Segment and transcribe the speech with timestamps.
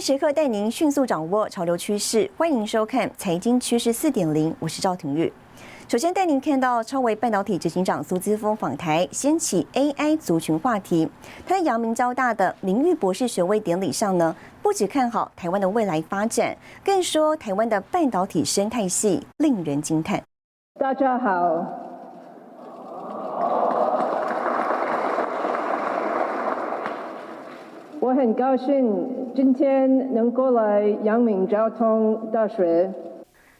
[0.00, 5.32] 时刻带您迅速掌握潮流趋势，欢迎收看《财经趋势四点零》，我是赵廷玉。
[5.88, 11.08] 首先带您看到超微半导体执行长苏姿峰访台，掀起 AI 族群话题。
[11.46, 20.22] 他在阳明交大的名誉博士学位典礼上呢，不只看好台湾的未来发展，更说台湾的半导体生态系令人惊叹。
[20.78, 21.64] 大家好，
[28.00, 32.90] 我很高兴今天能够来阳明交通大学。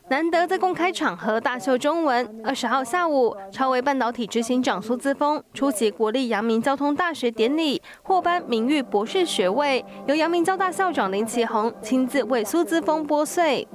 [0.08, 2.40] 难得在公开场合大秀中文。
[2.42, 13.68] 二十号下午，超微半导体执行长苏姿峰出席国立阳明交通大学典礼，获颁名誉博士学位，由阳明交大校长林奇宏亲自为苏姿峰拨穗。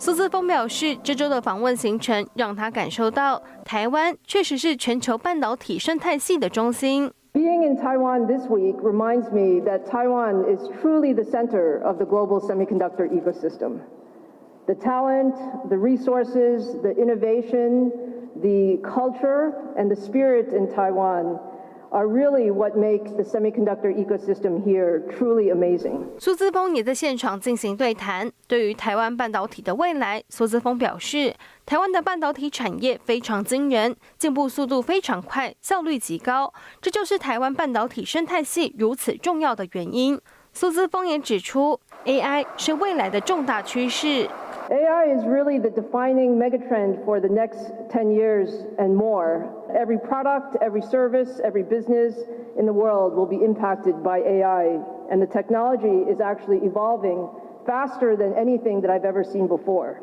[0.00, 7.12] 苏姿峰表示，这周的访问行程让他感受到台湾确实是全球半导体生态系的中心。
[7.38, 12.40] Being in Taiwan this week reminds me that Taiwan is truly the center of the global
[12.40, 13.80] semiconductor ecosystem.
[14.66, 15.36] The talent,
[15.70, 17.92] the resources, the innovation,
[18.42, 21.38] the culture, and the spirit in Taiwan
[21.90, 26.00] are really what makes the semiconductor ecosystem here truly amazing.
[26.18, 28.30] 苏姿峰也在现场进行对谈。
[28.46, 40.20] 对于台湾半导体的未来，苏姿峰表示，台湾的半导体产业非常惊人，进步速度非常快，效率极高，这就是台湾半导体生态系如此重要的原因。
[40.52, 44.28] 苏姿峰也指出，AI 是未来的重大趋势。
[44.69, 49.49] AI is really the defining megatrend for the next 10 years and more.
[49.75, 52.15] Every product, every service, every business
[52.57, 54.79] in the world will be impacted by AI,
[55.11, 57.27] and the technology is actually evolving
[57.65, 59.99] faster than anything that I've ever seen before.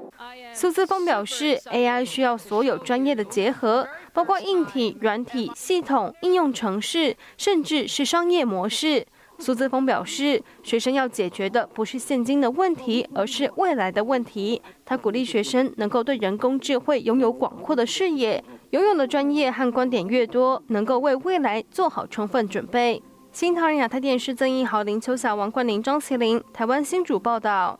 [0.52, 9.06] 苏姿峰表示，AI 需要所有专业的结合，包括硬体、软体、系统、应用程式，甚至是商业模式。
[9.37, 14.61] 苏姿峰表示，学生要解决的不是现金的问题，而是未来的问题。
[14.85, 23.03] 他鼓励学生能够对人工智慧拥有广阔的视野，拥有的专业和观点越多，能够为未来做好充分准备。
[23.31, 27.77] 新唐人亚太电视曾一豪、林秋霞、王冠玲、张麒麟，台湾新主报道。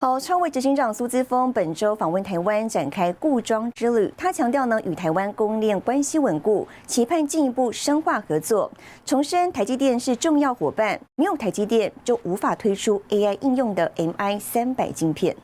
[0.00, 4.14] 好，超位执行长苏姿峰本周访问台湾，展开固装之旅。
[4.16, 8.70] 他强调呢，与台湾供应链关系稳固，期盼进一步深化合作，
[9.04, 15.34] 重申台积电是重要伙伴，没有台积电就无法推出 AI 应用的 MI 三百晶片。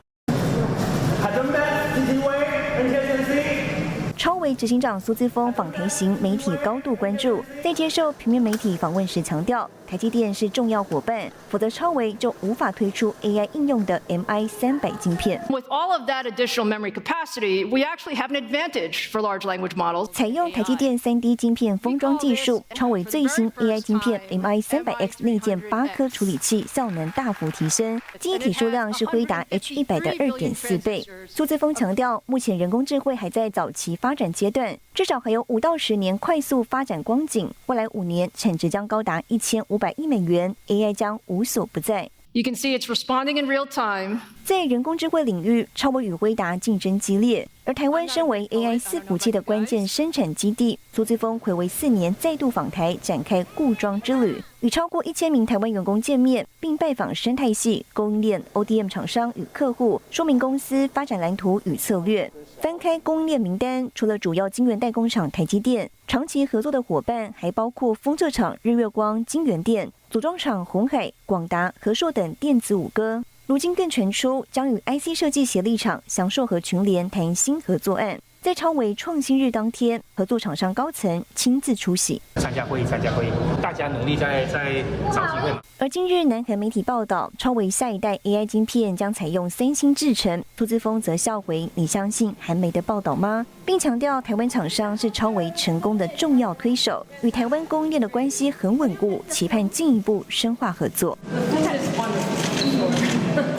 [4.17, 9.69] 超维执行长苏姿峰访台行，媒体高度关注，在接受平面媒体访问时强调。
[9.87, 15.39] 台积电是重要伙伴，否则超维就无法推出 AI 应用的 MI 三百晶片。
[15.49, 20.11] With all of that additional memory capacity, we actually have an advantage for large language models.
[20.11, 31.05] 采用台积电 3D 晶片封装技术，超维最新 AI 晶片 MI 三百 X 内建八颗处理器，效能大幅提升，晶体数量是辉达 H 一百的二点四倍。
[31.27, 39.74] 苏姿峰强调，目前人工智慧还在早期发展阶段，至少还有五到十年快速发展光景，未来五年产值将高达一千五。
[39.75, 42.09] 五百亿美元，AI 将无所不在。
[42.31, 44.21] You can see it's responding in real time.
[44.45, 47.45] 在人工智慧领域，超微与微达竞争激烈。
[47.65, 62.31] 而台湾身为 AI 伺服器的关键生产基地，苏姿峰回违四年再度访台，展开固装之旅，与超过一千名台湾员工见面，并拜访生态系供应链 ODM 厂商与客户，说明公司发展蓝图与策略。
[62.65, 69.91] 翻开供应链名单，除了主要晶圆代工厂台积电，长期合作的伙伴还包括封测厂日月光、晶圆店。
[70.09, 78.19] 组装厂红海、广达、和硕等电子五哥，如今更传出将与 IC 设计协力厂翔硕和群联谈新合作案。
[78.45, 83.29] 在超维创新日当天，合作厂商高层亲自出席参加会议，参加会议，
[83.59, 85.51] 大家努力在在找机会。
[85.79, 101.17] 而今日南韩媒体报道，超维下一代 AI 晶片将采用三星制成，苏姿峰则笑回：“你相信韩媒的报道吗？”并强调台湾厂商是超维成功的重要推手，与台湾供应链的关系很稳固，期盼进一步深化合作。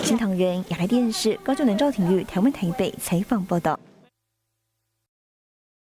[0.01, 3.77] 新唐人亚太电视高雄能赵廷玉台湾台北采访报道。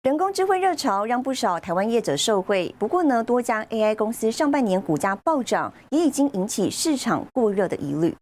[0.03, 8.15] 人工智慧热潮让不少台湾业者受惠，不过呢，多家 AI 公司上半年股价暴涨，也已经引起市场过热的疑虑。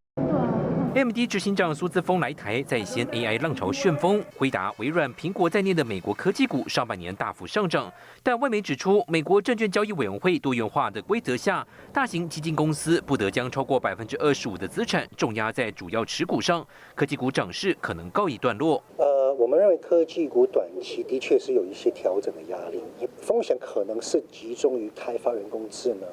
[0.95, 4.23] MD 执行长苏姿峰来台，在掀 AI 浪潮旋风。
[4.35, 7.93] 回答微软、苹果在内的美国科技股上半年大幅上涨，
[8.23, 16.65] 但外媒指出，美国证券交易委员会多元化的规则下，大型基金公司不得将超过百分之二十五的资产重压在主要持股上，
[16.95, 18.83] 科技股涨势可能告一段落。
[18.97, 22.81] 呃，我们认为科技股短期的确是有一些调整的压力，
[23.21, 26.09] 风险可能是集中于开发人工智能。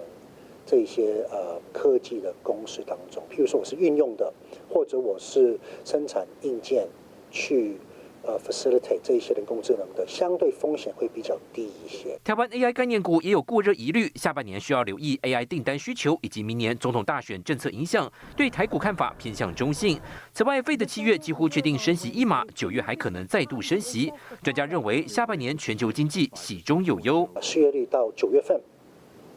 [0.66, 4.30] 这些呃科技的公司当中，譬如说我是运用的，
[4.68, 6.86] 或者我是生产硬件
[7.30, 7.78] 去。
[8.28, 12.18] 呃，facilitate 这一些人工智能的相对风险会比较低一些。
[12.24, 18.12] 台湾 AI 概念股也有过热疑虑，下半年需要留意 AI 订单需求以及明年总统大选政策影响。
[18.36, 20.00] 对台股看法偏向中性。
[20.32, 24.12] 此外，费的七月几乎确定升息一码，九月还可能再度升息。
[24.42, 27.28] 专家认为，下半年全球经济喜中有忧。
[27.40, 28.60] 失业率到九月份。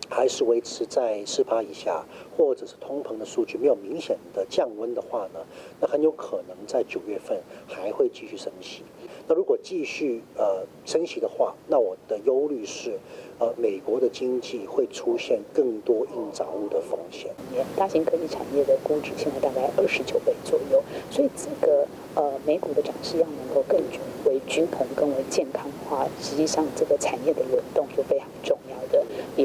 [0.09, 2.03] 还是维持在四趴以下，
[2.35, 5.39] 或者是通膨的数据没有明显的降温的话呢，
[5.79, 8.83] 那很有可能在九月份还会继续升息。
[9.27, 12.99] 那如果继续呃升息的话，那我的忧虑是，
[13.37, 17.31] 呃，美国的经济会出现更多硬着陆的风险。
[17.77, 23.79] 大型科技产业的估值现在大概二十九倍左右，所以这个呃美股的涨势要能够更
[24.25, 28.57] 为均衡、更为健康的话，实际上这个产业的轮动就非常重。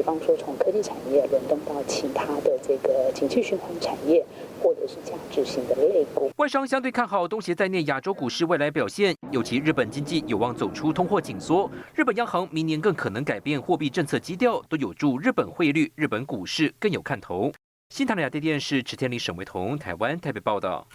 [0.05, 4.23] 方说，从科技产业轮动到其他的这个景气循环产业，
[4.61, 6.31] 或者是价值型的类股。
[6.37, 17.51] 外商相对看好东协在内亚洲股市未来表现，尤其日本经济有望走出通货紧缩，日本央行明年更可能改变货币政策基调，都有助日本汇率、日本股市更有看头。
[17.89, 20.87] 新唐人亚电视池天理、沈维彤，台湾台北报道。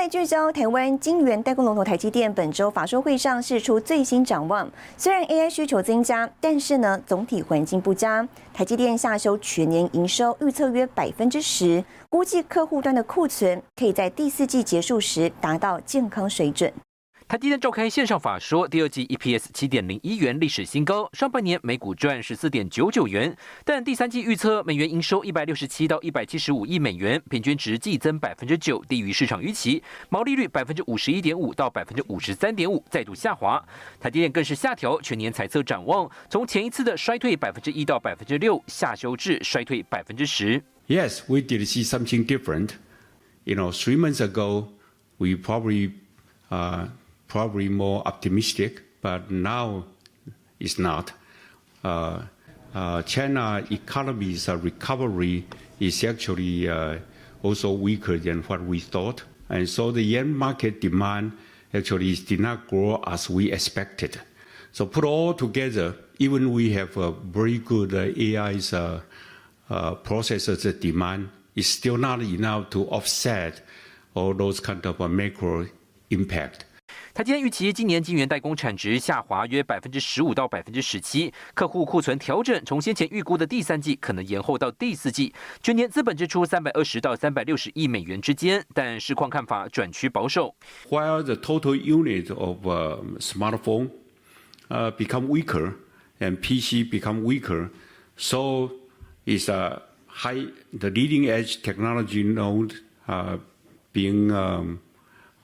[0.00, 4.66] 在聚焦台湾晶圆代工龙头台积电，本周法说会上释出最新展望。
[4.96, 8.26] 虽然 AI 需求增加，但是呢总体环境不佳。
[8.54, 16.72] 台积电下修全年营收预测约百分之十，估计客户端的库存可以在第四季结束时达到健康水准。
[17.30, 21.08] 台积电召开线上法说，第二季 EPS 七点零一元，历史新高。
[21.12, 29.80] 上半年每股赚十四点九九元，但第三季预测美元营收一百六十七到一百七十五亿美元，平均值季增百分之九，低于市场预期。
[30.08, 33.64] 毛利率百分之五十一点五到百分之五十三点五，再度下滑。
[34.00, 40.60] 台积电更是下调全年财测展望，从前一次的衰退百分之一到百分之六，下修至衰退百分之十。
[40.88, 42.70] Yes, we did see something different.
[43.44, 44.70] You know, three months ago,
[45.18, 45.92] we probably,
[46.50, 46.88] uh.
[47.30, 49.84] Probably more optimistic, but now
[50.58, 51.12] it's not.
[51.82, 52.22] Uh,
[52.74, 55.46] uh, China economy's uh, recovery
[55.78, 56.98] is actually uh,
[57.42, 61.32] also weaker than what we thought, and so the end market demand
[61.72, 64.20] actually did not grow as we expected.
[64.72, 69.00] So put all together, even we have a very good uh, AI's uh,
[69.68, 73.62] processors demand, is still not enough to offset
[74.14, 75.66] all those kind of macro
[76.10, 76.64] impact.
[77.12, 90.54] 台积电预期今年晶圆代工产值下滑约百分之十五到百分之十七，客户库存调整从先前预估的第三季可能延后到第四季，全年资本支出三百二十到三百六十亿美元之间，但市况看法转趋保守。
[90.88, 92.64] While the total unit of
[93.18, 93.90] smartphone
[94.68, 95.74] become weaker
[96.20, 97.70] and PC become weaker,
[98.16, 98.70] so
[99.26, 100.46] is a high
[100.78, 102.74] the leading edge technology node
[103.92, 104.28] being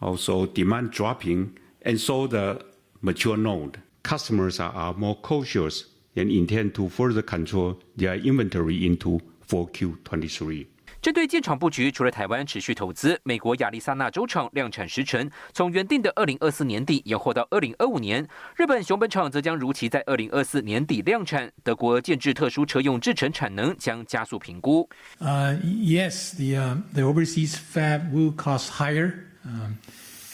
[0.00, 1.50] also demand dropping,
[1.84, 2.58] and so the
[3.00, 5.84] mature node customers are more cautious
[6.14, 10.66] and intend to further control their inventory into 4Q23.
[11.02, 18.26] 针对建厂布局，除了台湾持续投资，美国亚利桑那州厂量产时程从原定的二零二四年底延后到二零二五年。
[18.56, 21.52] 日本熊本厂则将如期在二零二四年底量产。
[21.62, 24.88] 德国建制特殊车用制程产能将加速评估。
[25.21, 29.12] Uh, yes, the the overseas fab will cost higher.
[29.47, 29.79] Um,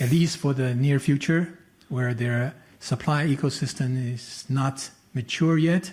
[0.01, 5.93] at least for the near future, where their supply ecosystem is not mature yet.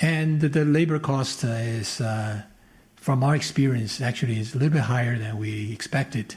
[0.00, 2.42] And the labor cost uh, is, uh,
[2.96, 6.36] from our experience, actually is a little bit higher than we expected.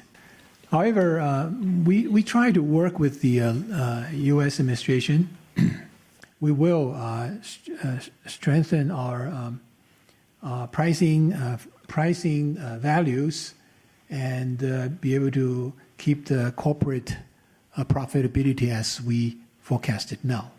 [0.72, 1.52] However, uh,
[1.86, 3.42] we, try to work with the
[4.14, 4.60] U.S.
[4.60, 5.30] Administration.
[6.40, 6.96] we will
[7.44, 9.60] st strengthen our um,
[10.72, 11.36] pricing
[11.88, 13.54] pricing values
[14.12, 14.58] and
[15.00, 17.16] be able to keep the corporate
[17.88, 20.52] profitability as we forecast it now.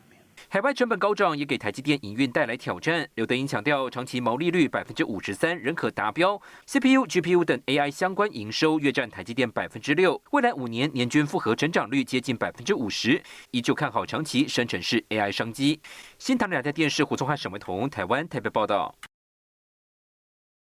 [0.49, 3.09] 海外成本高涨也给台积电营运带来挑战。
[3.15, 6.37] 刘德英强调，长期毛利率百分之五十三仍可达标。
[6.67, 15.81] CPU、GPU 等 AI 相关营收约占台积电百分之六，未来五年年均复合成长率接近百分之五十，依旧看好长期生成式 AI 商机。
[16.19, 18.95] 新唐两台电视胡宗汉、沈维彤，台湾台北报道。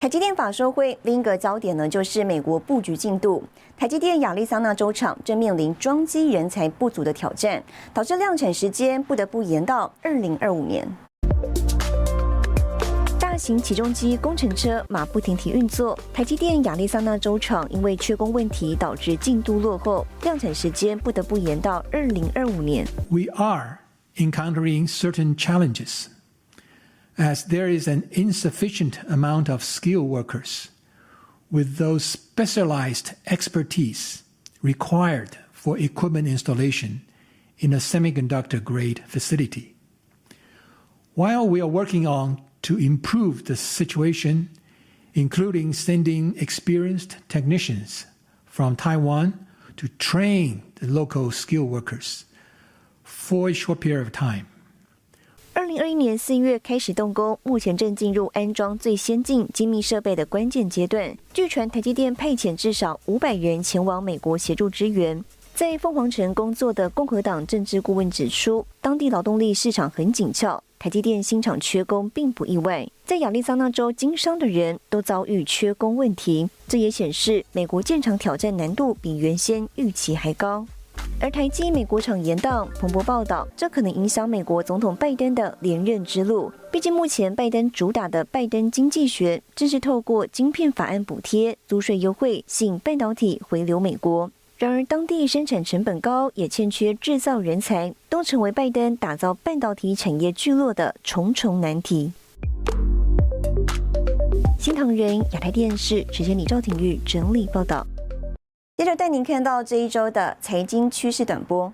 [0.05, 3.43] 台积电法收会另一个焦点呢，就是美国布局进度。
[3.75, 7.63] 台积电亚利桑那州厂正面临装机人才不足的挑战，
[7.95, 10.87] 导致量产时间不得不延到二零二五年。
[13.19, 22.87] 大型起重机工程车马不停蹄运作，台积电亚利桑那州厂因为缺工问题导致进度落后，量产时间不得不延到二零二五年。
[23.09, 23.79] We are
[24.17, 26.09] encountering certain challenges.
[27.17, 30.71] As there is an insufficient amount of skilled workers
[31.51, 34.23] with those specialized expertise
[34.63, 37.05] required for equipment installation
[37.59, 39.75] in a semiconductor grade facility.
[41.15, 44.51] While we are working on to improve the situation,
[45.13, 48.07] including sending experienced technicians
[48.45, 52.25] from Taiwan to train the local skilled workers
[53.05, 54.49] for a short period of time.
[55.95, 61.17] 今年四月开始动工，目前正进入安装最先进精密设备的关键阶段。
[61.33, 65.25] 据传，台积电派遣至少五百人前往美国协助支援。
[65.55, 72.85] 在凤凰城工作的共和党政治顾问指出，当地劳动力市场很紧俏，台积电新厂缺工并不意外。
[73.05, 80.67] 在亚利桑那州经商的人都遭遇缺工问题，这也显示美国建厂挑战难度比原先预期还高。
[81.21, 86.53] 而台积美国厂延宕，彭博报道，这可能影响美国总统拜登的连任之路。
[86.71, 94.31] 毕竟目前拜登主打的拜登经济学，正是透过晶片法案补贴、租税优惠，吸引半导体回流美国。
[94.59, 102.13] 然而，当地生产成本高，也欠缺制造人才，都成为拜登打造半导体产业聚落的重重难题。
[104.59, 107.87] 新唐人亚太电视直接李赵廷玉整理报道。
[108.77, 111.73] 接着带您看到这一周的财经趋势短波。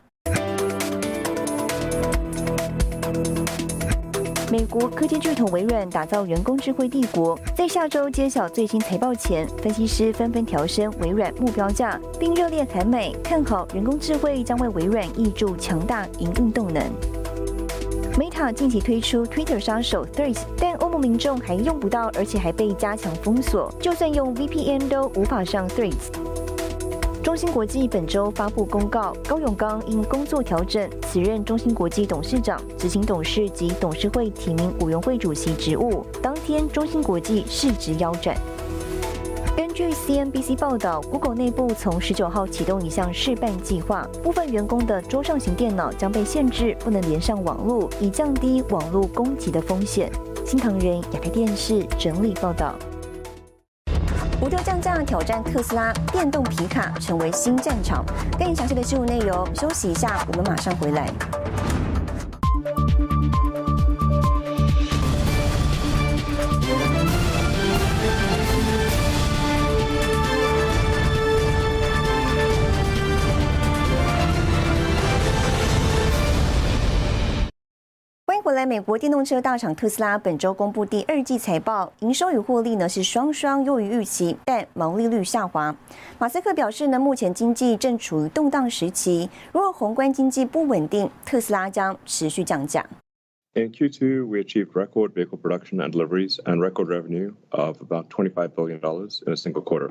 [4.52, 16.84] 美国科技巨头微软打造人工智慧帝国，在下周揭晓最新财报前，分析师纷纷调升微软目标价，并热烈喊美，看好人工智慧将为微软挹注强大营运动能。
[18.18, 26.10] Meta 近期推出 Twitter 杀手 Threads，但欧盟民众还用不到，而且还被加强封锁，就算用 VPN 都无法上 Threads。
[27.22, 36.04] 中芯国际本周发布公告，高永刚因工作调整辞任中芯国际董事长、执行董事及董事会提名委员会主席职务。
[36.22, 38.34] 当天，中芯国际市值腰斩。
[39.54, 50.10] 根据 CNBC 报道，Google 内部从十九号启动一项试办计划，部分员工的桌上型电脑将被限制不能连上网络，以降低网络攻击的风险。
[50.46, 52.74] 新唐人亚太电视整理报道。
[54.40, 58.02] 无调降价挑战特斯拉，电动皮卡成为新战场。
[58.38, 61.06] 更详细的新闻内容，休息一下，我们马上回来。
[78.60, 85.74] 来，美国电动车大厂特斯拉本周公布第二季财报，营收与获利呢是双双优于预期，但毛利率下滑。
[86.18, 92.84] 马斯克表示呢，目前经济正处于动荡时期，如果宏观经济不稳定，特斯拉将持续降价。
[93.54, 98.78] In Q2, we achieved record vehicle production and deliveries and record revenue of about $25 billion
[99.26, 99.90] in a single quarter.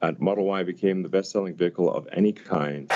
[0.00, 2.90] And Model Y became the best-selling vehicle of any kind.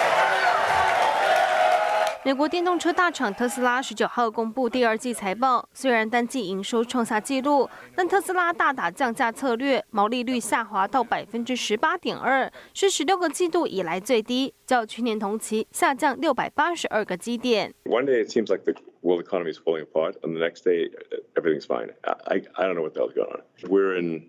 [2.24, 17.72] 美国电动车大厂特斯拉十九号公布第二季财报，虽然单季营收创下纪录，但特斯拉大打降价策略，毛利率下滑到百分之十八点二，是十六个季度以来最低，较去年同期下降六百八十二个基点。
[17.84, 20.90] One day it seems like the world economy is falling apart, and the next day
[21.36, 21.90] everything's fine.
[22.02, 23.42] I I don't know what the hell's going on.
[23.68, 24.24] We're in,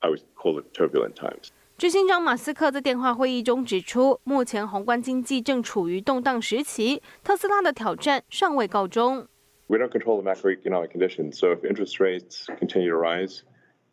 [0.00, 1.50] I would call it turbulent times.
[1.79, 9.27] 执行长马斯克在电话会议中指出，目前宏观经济正处于动荡时期，特斯拉的挑战尚未告终。
[9.67, 13.41] We don't control the macroeconomic conditions, so if interest rates continue to rise,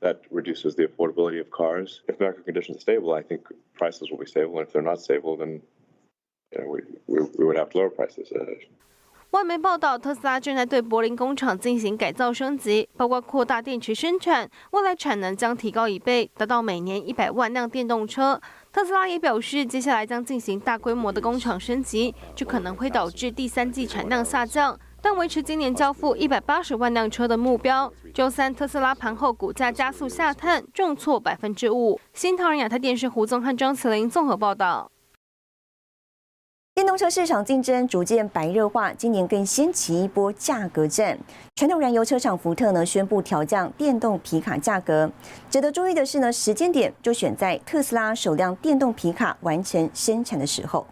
[0.00, 2.02] that reduces the affordability of cars.
[2.06, 3.40] If macro conditions are stable, I think
[3.76, 5.62] prices will be stable, and if they're not stable, then
[6.52, 8.30] you know we we, we would have to lower prices.
[9.31, 18.39] 外媒报道，特斯拉正在对柏林工厂进行改造升级，包括扩大电池生产，未来产能将提高一倍，达到每年一百万辆电动车。
[18.71, 27.91] 特斯拉也表示，接下来将进行大规模的工厂升级，这可能会导致第三季产量下降，但维持今年交付一百八十万辆车的目标。
[28.13, 31.99] 周三，特斯拉盘后股价加速下探，重挫百分之五。
[32.13, 34.89] 新唐人亚太电视胡宗汉、张慈玲综合报道。
[36.77, 41.17] 电动车市场竞争逐渐白热化，今年更掀起一波价格战。
[41.55, 45.11] 传统燃油车厂福特呢宣布调降电动皮卡价格。
[45.49, 50.85] 值得注意的是呢，时间点就选在特斯拉首辆电动皮卡完成生产的时候。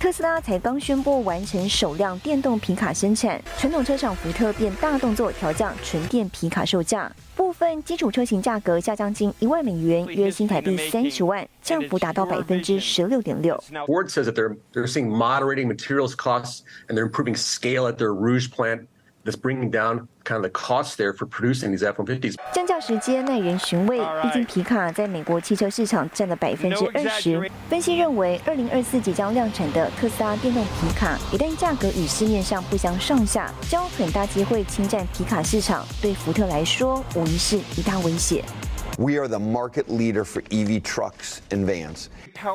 [0.00, 13.62] 特斯拉才刚宣布完成首辆电动皮卡生产，传统车厂福特便大动作调降纯电皮卡售价，部分基础车型价格下降近一万美元，约新台币三十万，降幅达到百分之十六点六。
[13.86, 18.48] Ford says that they're they're seeing moderating materials costs and they're improving scale at their Rouge
[18.48, 18.86] plant.
[19.30, 22.34] That's bringing down kind of the cost there for producing these F-150s.
[22.52, 27.50] 降价时间耐人寻味，毕竟皮卡在美国汽车市场占了百分之二十。
[27.68, 38.44] 分析认为，二零二四即将量产的特斯拉电动皮卡，一旦价格与市面上不相上下，将有很大机会侵占皮卡市场，对福特来说，无疑是一大威胁。
[39.00, 42.08] We are the market leader for EV trucks and vans.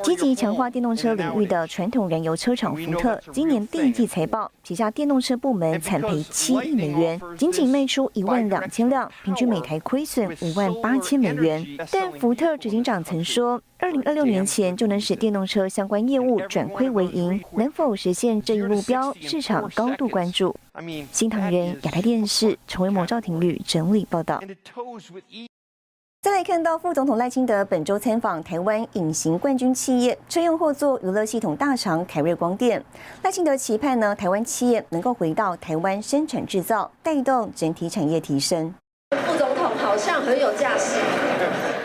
[0.04, 11.66] 积极强化电动车领域的传统燃油车厂福特，今年第一季财报，旗下电动车部门惨赔七亿美元，仅仅卖出一万两千辆，平均每台亏损五万八千美元。
[11.90, 20.56] 但福特执行长曾说，二零二六年前就能使电动车相关业务转亏为盈，能否实现这一目标，市场高度关注。
[21.12, 24.40] 新唐人亚太电视陈为谋、赵廷律整理报道。
[26.25, 32.84] 再来看到副总统赖清德本周参访台湾隐形冠军企业车用后座娱乐系统大厂凯瑞光电，
[33.22, 38.74] 赖清德期盼呢台湾企业能够回到台湾生产制造，带动整体产业提升。
[39.12, 41.00] 副总统好像很有架势。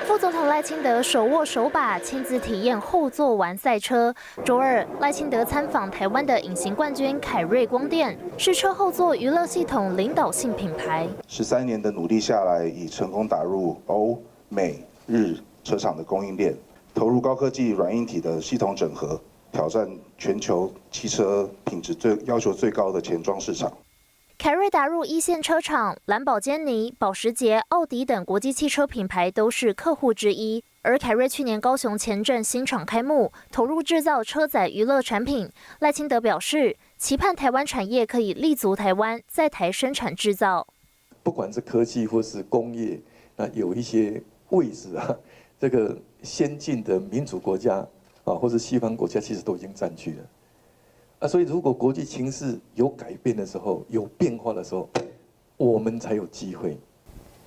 [0.06, 4.14] 副总统赖清德手握手把，亲自体验后座玩赛车。
[4.42, 11.06] 周二，赖清德参访台湾的隐形冠军凯瑞光电，是车后座娱乐系统领导性品牌。
[11.28, 14.18] 十三年的努力下来，已成功打入欧。
[14.52, 16.52] 美日车厂的供应链
[16.92, 19.18] 投入高科技软硬体的系统整合，
[19.52, 19.88] 挑战
[20.18, 23.72] 全球汽车品质最要求最高的前装市场。
[24.36, 30.64] 凯瑞打入一线车厂，兰博基尼、保时捷、奥迪等国际汽车品牌都是客户之一。
[30.82, 35.48] 而凯瑞去年高雄前镇新厂开幕，投入制造车载娱乐产品。
[35.78, 40.66] 赖清德表示，期盼台湾产业可以立足台湾，在台生产制造。
[41.22, 42.98] 不管是科技或是工业，
[43.36, 44.20] 那有一些。
[44.50, 45.16] 位置啊，
[45.58, 47.76] 这个先进的民主国家
[48.24, 50.26] 啊，或者西方国家，其实都已经占据了
[51.20, 51.28] 啊。
[51.28, 54.88] 所以，如果国际形势有改变的时候，有变化的时候，
[55.56, 56.76] 我们才有机会。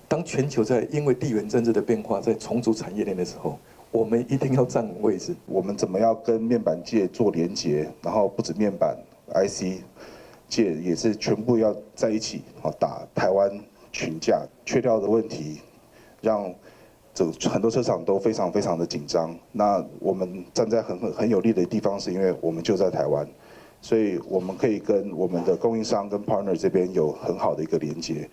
[0.08, 3.58] 当全球在因为地缘政治的变化在重组产业链的时候，
[3.90, 5.34] 我们一定要站位置。
[5.46, 7.90] 我们怎么样跟面板界做连接？
[8.02, 8.96] 然后不止面板
[9.34, 9.82] ，IC
[10.48, 13.50] 界也是全部要在一起啊，打台湾
[13.90, 15.60] 群架缺料的问题，
[16.20, 16.54] 让。
[17.14, 19.34] 这很多车厂都非常非常的紧张。
[19.52, 23.26] 那我们站在很很很有利的地方，是因为我们就在台湾，
[23.80, 28.28] 所以我们可以跟我们的供应商跟 partner 这边有很好的一个连接。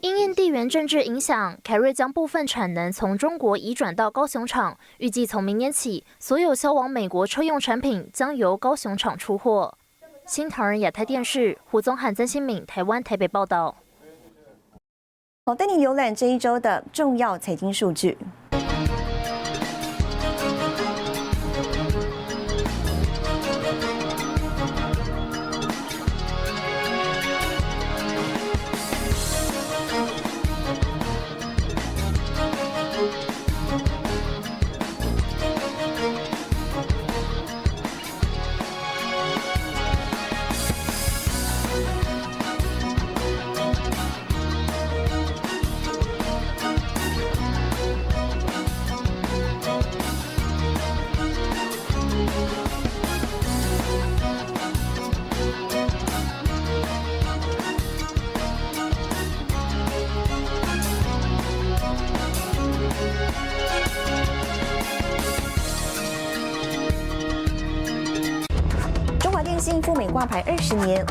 [0.00, 9.76] 因应地缘政治影响，凯瑞将部分产能从中国移转到高雄厂，预计从明年起，所有销往美国车用产品将由高雄厂出货。
[10.24, 13.74] 新唐人亚太电视胡宗汉、曾新敏，台湾台北报道。
[15.48, 18.18] 我，带你浏览这一周的重要财经数据。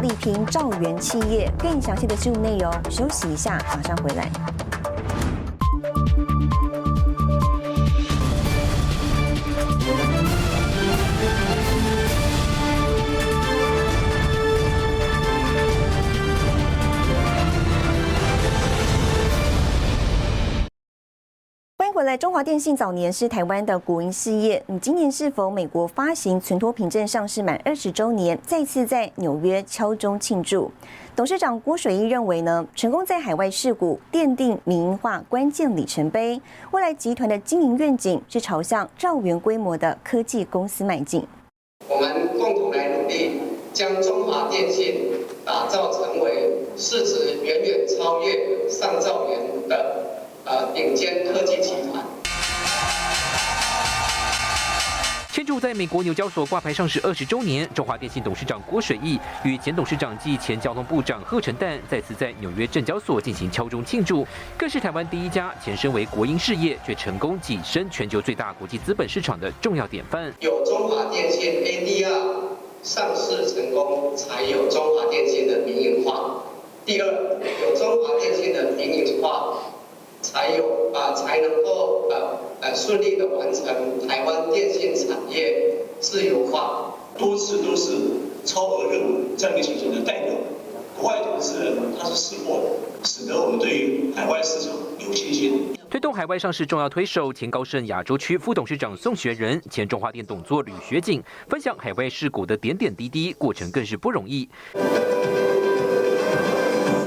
[0.01, 1.51] 力拼兆源企业。
[1.57, 4.29] 更详细的新闻内容，休息一下，马上回来。
[22.07, 24.63] 来，中华电信早年是台湾的国营事业。
[24.67, 30.71] 你今年是否美国发行存托凭证上市满二十周年，再次在纽约敲钟庆祝？
[31.17, 36.41] 董事长郭水义认为呢，成功在海外事股奠定民营化关键里程碑。
[36.71, 41.27] 未来集团的经营愿景是朝向兆元规模的科技公司迈进。
[41.89, 43.41] 我们共同来努力，
[43.73, 45.11] 将中华电信
[45.43, 50.06] 打造成为市值远远超越上兆元的。
[50.47, 52.01] 呃，顶尖科技集团。
[55.29, 64.25] 庆祝在美国纽交所挂牌上市二十周年，中华电信董事长郭水义与前董事长暨前交通部长贺成旦再次在纽约证交所进行敲钟庆祝，
[64.57, 70.33] 更是台湾第一家前身为国营事业却成功跻身全球最大国际资本市场的重要典范。
[70.39, 72.09] 有中华电信 ADR
[72.83, 76.41] 上市成功，才有中华电信的民营化。
[76.85, 79.53] 第二，有中华电信的民营化，
[80.27, 83.65] 才有啊才能够呃呃顺利的完成
[84.09, 86.93] 台湾电信产业自由化。
[87.17, 87.93] 多次都是
[88.45, 90.33] 超额任务战略型的代表，
[90.99, 95.73] 国外投资人他是识货的，使得我们对于海外市场有信心。
[95.89, 104.47] 推动海外上市重要推手前高盛亚洲区副董事长宋学仁、前中华电董座吕学景分享海外事股的点点滴滴，过程更是不容易。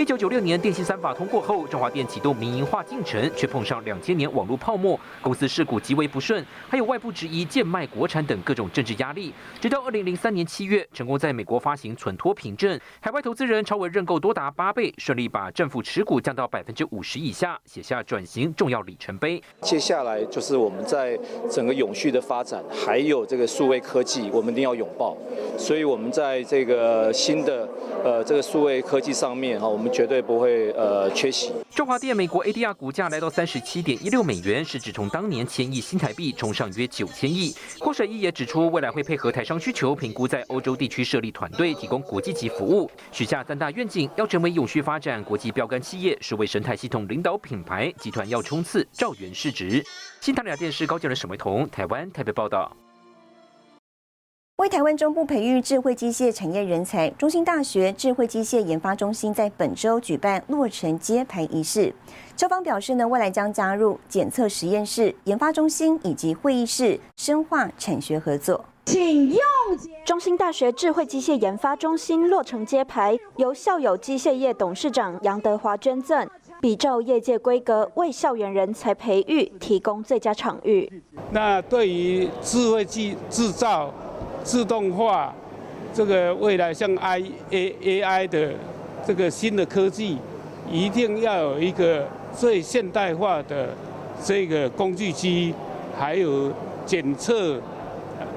[0.00, 9.30] 一九九六年电信三法通过后，中华电启动民营化进程，却碰上两千年网络泡沫，公司事股极为不顺，还有外部质疑贱卖国产等各种政治压力。
[9.60, 19.42] 直到二零零三年七月，成功在美国发行存托凭证，海外投资人超额认购多达八倍，顺利把政府持股降到百分之五十以下，写下转型重要里程碑。
[19.60, 21.14] 接下来就是我们在
[21.50, 25.14] 整个永续的发展，还有这个数位科技，我们一定要拥抱。
[25.58, 27.68] 所以，我们在这个新的
[28.02, 29.89] 呃这个数位科技上面哈，我们。
[29.90, 31.53] 绝对不会呃缺席。
[31.74, 37.55] 中华电美国 ADR 股价来到三十七点一六美元，市值从当年千亿新台币冲上约九千亿。
[37.79, 42.90] 郭水义也指出，未来会配合台商需求，评估在欧洲地区设立团队，提供国际级服务。
[43.12, 49.85] 许下三大愿景，要成为永续发展国际标杆企业，是为生态系统领导品牌集团要冲刺兆元市值。
[50.20, 52.76] 新唐人电视高教人沈维彤，台湾台北报道。
[54.61, 61.90] 为台湾中部培育智慧机械产业人才，中兴大学智慧机械研发中心在本周举办落成揭牌仪式。
[62.37, 68.62] 校方表示呢，未来将加入检测实验室、研发中心以及会议室，深化产学合作。
[68.85, 69.40] 请用
[70.05, 76.29] 中兴大学智慧机械研发中心落成揭牌，由校友机械业董事长杨德华捐赠，
[76.61, 81.03] 比照业界规格，为校园人才培育提供最佳场域。
[81.31, 83.90] 那对于智慧机制造。
[84.42, 85.33] 自动化，
[85.92, 88.53] 这个未来像 I A A I 的
[89.07, 90.18] 这个新的科技，
[90.70, 93.74] 一定要有一个最现代化的
[94.22, 95.55] 这个工具机，
[95.98, 96.53] 还有
[96.87, 97.61] 检测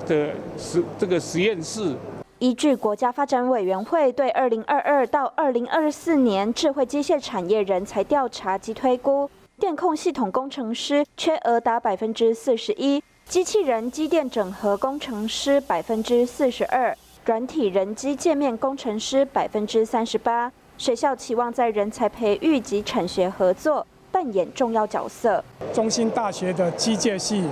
[0.07, 1.95] 的实这个实验室。
[2.39, 13.01] 依据国家发展委员会对二零二二到二零二四年智慧机械产业人才调查及推估，电控系统工程师缺额达百分之四十一。
[13.27, 20.51] 机器人机电整合工程师百分之四十二，软体人机界面工程师百分之三十八。
[20.77, 25.43] 学校期望在人才培育及产学合作扮演重要角色。
[25.73, 27.43] 中兴大学的机械系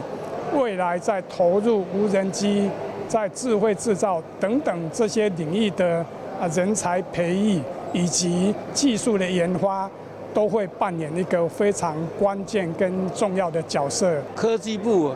[0.53, 2.69] 未来在投入无人机、
[3.07, 6.05] 在智慧制造等等这些领域的
[6.39, 7.59] 啊人才培育
[7.91, 9.89] 以及技术的研发，
[10.33, 14.21] 都会扮演一个非常关键跟重要的角色。
[14.35, 15.15] 科技部。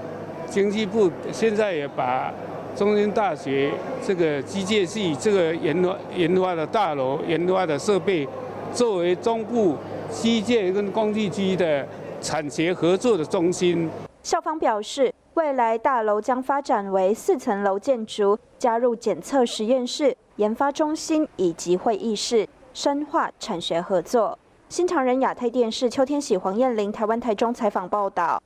[0.55, 2.33] 经济部现在也把
[2.77, 8.25] 中兴大学这个机械系这个研发研发的大楼、研发的设备，
[8.73, 9.75] 作为中部
[10.09, 11.85] 机械跟工具机的
[12.21, 13.89] 产学合作的中心。
[14.23, 24.39] 校方表示，未来大楼将发展为四层楼建筑，加入检测实验室、研发中心以及会议室，深化产学合作。
[24.69, 28.41] 新唐人亚太电视邱天喜、黄燕玲，台湾台中采访报道。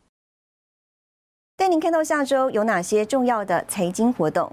[1.60, 4.50] 带您看到下周有哪些重要的财经活动。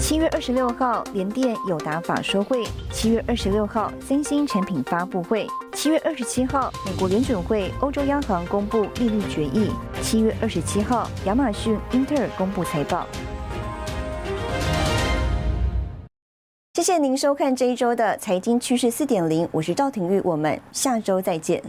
[0.00, 9.68] 七月二十六号，联电友达法说会；七月二十六号，三星产品发布会；七月二十七号，美国联准会、欧洲央行公布利率决议；
[10.00, 13.06] 七月二十七号，亚马逊、英特尔公布财报。
[16.72, 21.62] 谢谢您收看这一周的财经趋势四点零，我是赵廷玉，我们下周再见。